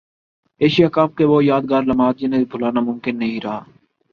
Asia 0.61 0.87
cup 0.89 1.17
کے 1.17 1.25
وہ 1.25 1.43
یادگار 1.45 1.83
لمحات 1.83 2.17
جنہیں 2.17 2.43
بھلانا 2.51 2.79
ممکن 2.81 3.19
نہیں 3.19 3.39
رہا 3.43 3.63